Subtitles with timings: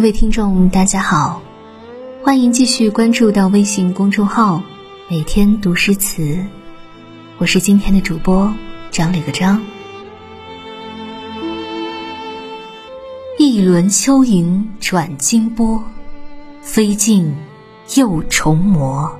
[0.00, 1.42] 各位听众，大家好，
[2.24, 4.62] 欢迎继续关注到微信公众号
[5.10, 6.42] “每天读诗词”，
[7.36, 8.50] 我是今天的主播
[8.90, 9.62] 张磊个张。
[13.38, 15.84] 一轮秋影转金波，
[16.62, 17.36] 飞尽
[17.94, 19.14] 又重磨。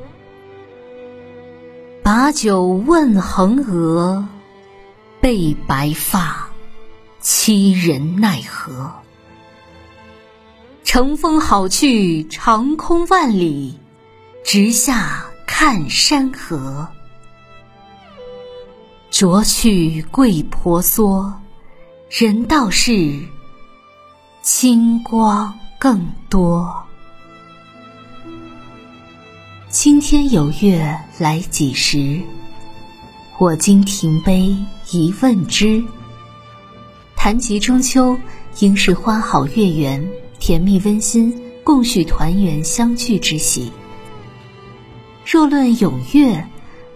[2.03, 4.27] 把酒问横娥，
[5.21, 6.49] 被白发
[7.21, 8.91] 欺人奈何？
[10.93, 13.79] 乘风好去，长空万里，
[14.45, 16.85] 直下看山河。
[19.09, 21.33] 着去桂婆娑，
[22.09, 23.17] 人道是
[24.43, 26.69] 清光更多。
[29.69, 32.21] 青天有月来几时？
[33.39, 34.57] 我今停杯
[34.91, 35.81] 一问之。
[37.15, 38.19] 谈及中秋，
[38.59, 40.05] 应是花好月圆，
[40.51, 43.71] 甜蜜温馨，共叙团圆相聚之喜。
[45.25, 46.45] 若论咏月，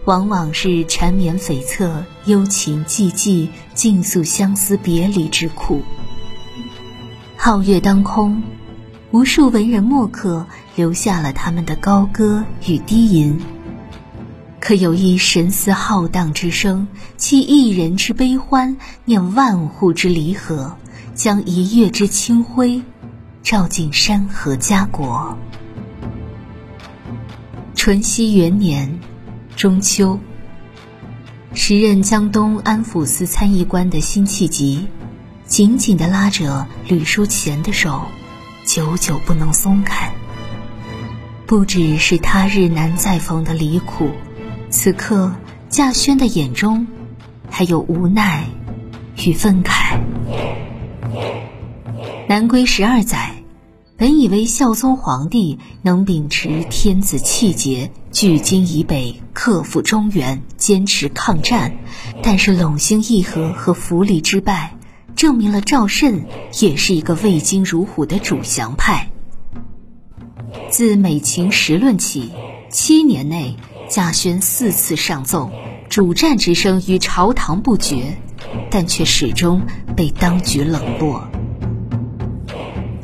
[0.03, 5.81] 往往是缠绵悱恻、幽情寂寂，尽诉相思别离之苦。
[7.37, 8.43] 皓月当空。
[9.11, 13.39] 无数文人墨客留下了他们的高歌与低吟，
[14.59, 18.75] 可有一神思浩荡之声，弃一人之悲欢，
[19.05, 20.75] 念万户之离合，
[21.13, 22.81] 将一月之清辉
[23.45, 25.37] 照进山河家国。
[27.75, 28.99] 淳熙元年
[29.55, 30.19] 中秋，
[31.53, 34.87] 时任江东安抚司参议官的辛弃疾，
[35.45, 38.01] 紧紧地拉着吕叔乾的手。
[38.65, 40.11] 久久不能松开，
[41.45, 44.09] 不只是他日难再逢的离苦，
[44.71, 45.35] 此刻
[45.69, 46.87] 稼轩的眼中
[47.47, 48.47] 还有无奈
[49.23, 49.99] 与愤慨。
[52.27, 53.34] 南归十二载，
[53.97, 61.77] 本以为孝宗皇帝能秉持天子气节，距今以北，克复中原，坚持抗战，
[62.21, 64.75] 但是陇兴议和和涪陵之败。
[65.15, 66.25] 证明了赵慎
[66.59, 69.11] 也是一个畏金如虎的主降派。
[70.69, 72.33] 自美秦时论起，
[72.69, 73.55] 七年内
[73.89, 75.49] 稼轩四次上奏，
[75.87, 78.17] 主战之声于朝堂不绝，
[78.69, 79.61] 但却始终
[79.95, 81.25] 被当局冷落。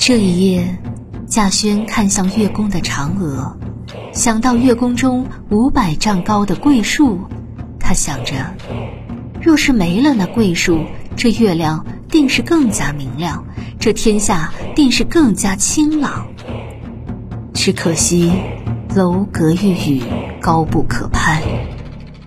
[0.03, 0.79] 这一夜，
[1.27, 3.55] 稼轩看向月宫的嫦娥，
[4.11, 7.19] 想到月宫中五百丈高的桂树，
[7.79, 8.33] 他想着，
[9.39, 10.85] 若是没了那桂树，
[11.15, 11.85] 这月亮。
[12.09, 13.45] 定是更加明亮，
[13.79, 16.27] 这天下定是更加清朗。
[17.53, 18.33] 只可惜
[18.95, 20.01] 楼阁玉宇，
[20.41, 21.43] 高不可攀。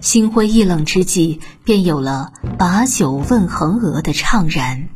[0.00, 4.88] 心灰意冷之际，便有了把酒问衡娥的怅然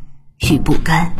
[0.48, 1.12] 与不甘。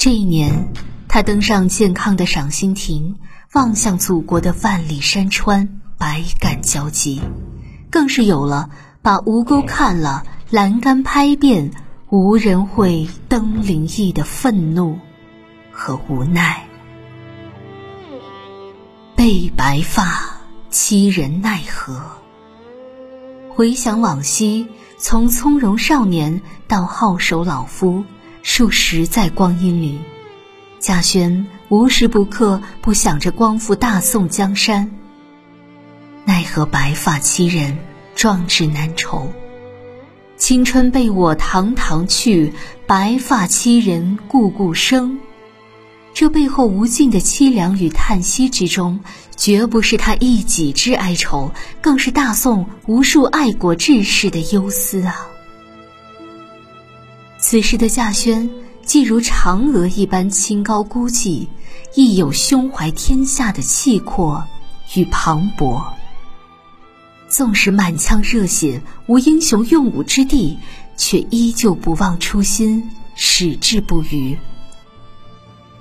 [0.00, 0.72] 这一年，
[1.08, 3.16] 他登上健康的赏心亭，
[3.52, 7.20] 望向祖国的万里山川，百感交集，
[7.90, 8.70] 更是有了
[9.02, 10.22] 把吴钩看了。
[10.48, 11.72] 栏杆拍遍，
[12.08, 14.98] 无人会登临意的愤怒
[15.70, 16.66] 和无奈。
[19.14, 20.40] 被白发
[20.70, 22.00] 欺人奈何？
[23.50, 28.02] 回想往昔，从从容少年到皓首老夫，
[28.42, 29.98] 数十载光阴里，
[30.78, 34.90] 贾轩无时不刻不想着光复大宋江山。
[36.24, 37.76] 奈何白发欺人，
[38.14, 39.30] 壮志难酬。
[40.36, 42.54] 青春被我堂堂去，
[42.86, 45.18] 白发欺人故故生。
[46.14, 49.00] 这背后无尽的凄凉与叹息之中，
[49.36, 51.52] 绝不是他一己之哀愁，
[51.82, 55.28] 更是大宋无数爱国志士的忧思啊！
[57.40, 58.48] 此时的稼轩，
[58.84, 61.46] 既如嫦娥一般清高孤寂，
[61.94, 64.44] 亦有胸怀天下的气魄
[64.94, 65.82] 与磅礴。
[67.28, 70.58] 纵使满腔热血，无英雄用武之地，
[70.96, 74.36] 却依旧不忘初心，矢志不渝。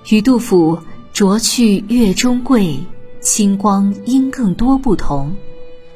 [0.09, 0.79] 与杜甫
[1.13, 2.79] “濯去月中桂，
[3.19, 5.35] 清光阴更多”不同，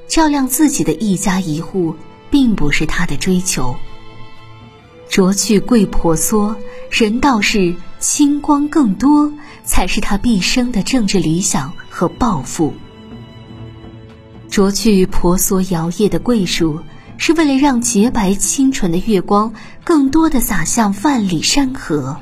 [0.09, 1.95] 照亮自己的一家一户，
[2.29, 3.73] 并不是他的追求。
[5.09, 6.55] 濯去桂婆娑，
[6.89, 9.31] 人道是清光更多，
[9.63, 12.73] 才是他毕生的政治理想和抱负。
[14.49, 16.79] 濯去婆娑摇曳的桂树，
[17.17, 19.53] 是为了让洁白清纯的月光
[19.83, 22.17] 更多的洒向万里山河；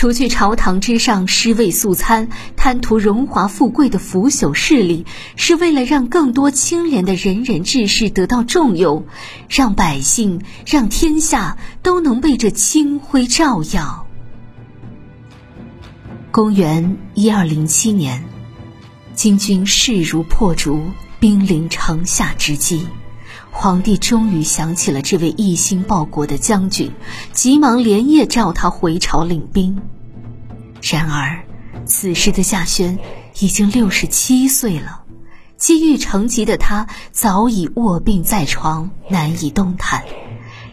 [0.00, 5.04] 除去朝堂之上尸位素餐、贪图荣华富贵的腐朽势力，
[5.36, 9.04] 是为了让更多清廉的仁人志士得到重用，
[9.50, 14.06] 让百姓、让天下都能被这清辉照耀。
[16.30, 18.24] 公元一二零七年，
[19.12, 20.80] 金军势如破竹，
[21.18, 22.86] 兵临城下之际，
[23.52, 26.92] 皇帝终于想起了这位一心报国的将军，
[27.32, 29.80] 急忙连夜召他回朝领兵。
[30.82, 31.44] 然而，
[31.84, 32.98] 此时的夏轩
[33.38, 35.02] 已经六十七岁了，
[35.56, 40.04] 积郁成疾的他早已卧病在床，难以动弹。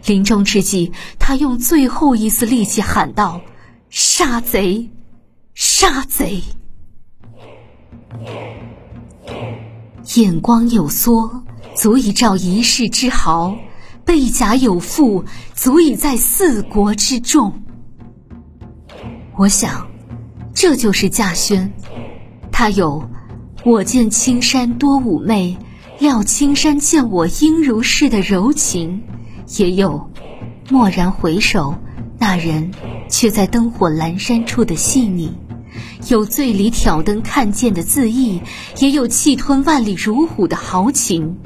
[0.05, 3.41] 临终之际，他用最后一丝力气喊道
[3.89, 4.91] ：“杀贼！
[5.53, 6.41] 杀贼！”
[10.15, 11.43] 眼光有缩，
[11.77, 13.55] 足以照一世之豪；
[14.03, 17.53] 背甲有负，足以在四国之众。
[19.37, 19.87] 我想，
[20.55, 21.71] 这就是稼轩。
[22.51, 23.07] 他有
[23.63, 25.55] “我见青山多妩媚，
[25.99, 28.99] 料青山见我应如是”的柔情。
[29.59, 30.09] 也有
[30.71, 31.75] 蓦然回首，
[32.17, 32.71] 那人
[33.07, 35.29] 却在灯火阑珊处的细腻；
[36.09, 38.41] 有醉里挑灯看剑的恣意，
[38.79, 41.37] 也有气吞万里如虎的豪情。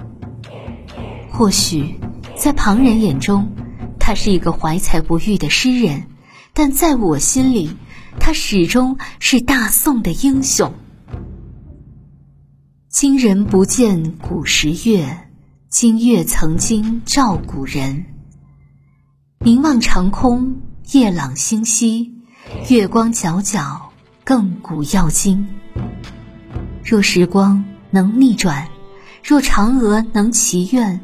[1.41, 1.99] 或许
[2.37, 3.51] 在旁人眼中，
[3.99, 6.03] 他是一个怀才不遇的诗人，
[6.53, 7.75] 但在我心里，
[8.19, 10.71] 他始终是大宋的英雄。
[12.89, 15.29] 今人不见古时月。
[15.67, 18.05] 今月曾经照古人，
[19.39, 20.61] 凝望长空，
[20.91, 22.13] 夜朗星稀，
[22.69, 23.81] 月光皎皎，
[24.23, 25.47] 亘古要今。
[26.85, 28.67] 若时光能逆转，
[29.23, 31.03] 若嫦娥能祈愿，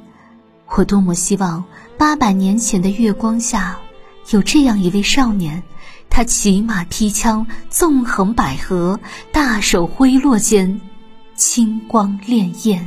[0.75, 1.63] 我多么希望
[1.97, 3.79] 八百年前的月光下，
[4.29, 5.63] 有这样一位少年，
[6.09, 8.99] 他骑马劈枪，纵横捭阖，
[9.31, 10.79] 大手挥落间，
[11.35, 12.79] 青光潋滟。